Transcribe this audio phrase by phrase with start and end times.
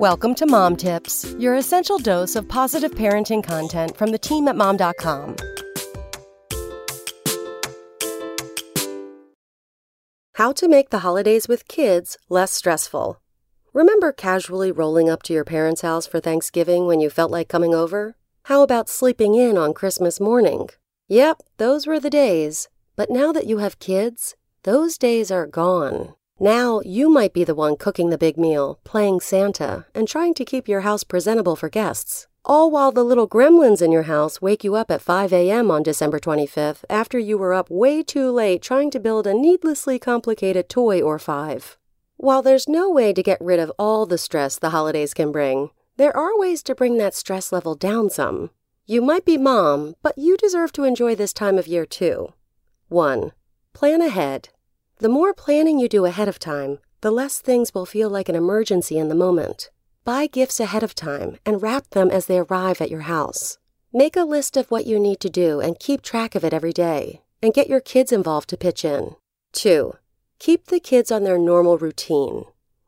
[0.00, 4.54] Welcome to Mom Tips, your essential dose of positive parenting content from the team at
[4.54, 5.36] mom.com.
[10.34, 13.22] How to make the holidays with kids less stressful.
[13.72, 17.72] Remember casually rolling up to your parents' house for Thanksgiving when you felt like coming
[17.72, 18.16] over?
[18.42, 20.68] How about sleeping in on Christmas morning?
[21.08, 22.68] Yep, those were the days.
[22.96, 26.12] But now that you have kids, those days are gone.
[26.38, 30.44] Now you might be the one cooking the big meal, playing Santa, and trying to
[30.44, 32.26] keep your house presentable for guests.
[32.44, 35.70] All while the little gremlins in your house wake you up at 5 a.m.
[35.70, 39.98] on December 25th after you were up way too late trying to build a needlessly
[39.98, 41.78] complicated toy or five.
[42.18, 45.70] While there's no way to get rid of all the stress the holidays can bring,
[45.96, 48.50] there are ways to bring that stress level down some.
[48.84, 52.34] You might be mom, but you deserve to enjoy this time of year too.
[52.88, 53.32] 1.
[53.72, 54.50] Plan ahead.
[54.98, 58.34] The more planning you do ahead of time, the less things will feel like an
[58.34, 59.68] emergency in the moment.
[60.06, 63.58] Buy gifts ahead of time and wrap them as they arrive at your house.
[63.92, 66.72] Make a list of what you need to do and keep track of it every
[66.72, 69.16] day, and get your kids involved to pitch in.
[69.52, 69.92] 2.
[70.38, 72.44] Keep the kids on their normal routine.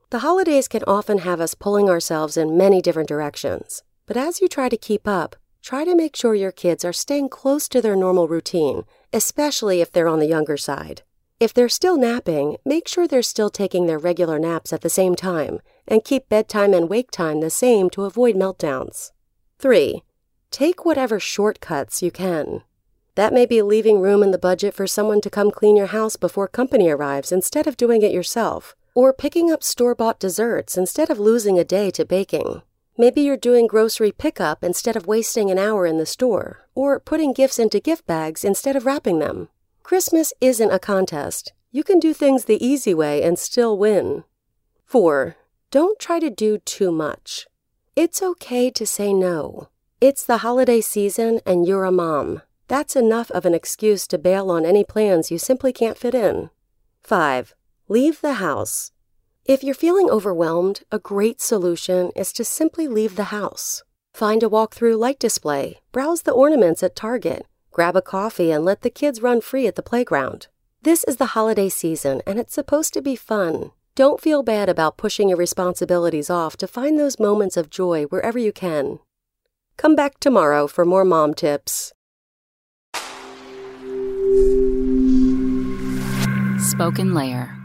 [0.08, 4.48] The holidays can often have us pulling ourselves in many different directions, but as you
[4.48, 7.97] try to keep up, try to make sure your kids are staying close to their
[7.97, 11.02] normal routine, especially if they're on the younger side.
[11.41, 15.14] If they're still napping, make sure they're still taking their regular naps at the same
[15.14, 19.12] time and keep bedtime and wake time the same to avoid meltdowns.
[19.61, 20.03] 3.
[20.50, 22.62] Take whatever shortcuts you can.
[23.14, 26.16] That may be leaving room in the budget for someone to come clean your house
[26.16, 31.09] before company arrives instead of doing it yourself, or picking up store bought desserts instead
[31.09, 32.62] of losing a day to baking.
[32.97, 37.33] Maybe you're doing grocery pickup instead of wasting an hour in the store, or putting
[37.33, 39.50] gifts into gift bags instead of wrapping them.
[39.89, 41.55] Christmas isn't a contest.
[41.72, 44.25] You can do things the easy way and still win.
[44.84, 45.36] 4.
[45.70, 47.47] Don't try to do too much.
[47.97, 49.70] It's okay to say no.
[49.98, 52.42] It's the holiday season and you're a mom.
[52.66, 56.50] That's enough of an excuse to bail on any plans you simply can't fit in.
[57.04, 57.54] 5.
[57.88, 58.93] Leave the house.
[59.47, 63.82] If you're feeling overwhelmed, a great solution is to simply leave the house.
[64.12, 67.47] Find a walk-through light display, browse the ornaments at Target,
[67.78, 70.49] grab a coffee, and let the kids run free at the playground.
[70.83, 73.71] This is the holiday season, and it's supposed to be fun.
[73.94, 78.37] Don't feel bad about pushing your responsibilities off to find those moments of joy wherever
[78.37, 78.99] you can.
[79.77, 81.93] Come back tomorrow for more mom tips.
[86.72, 87.57] SpokenLayer.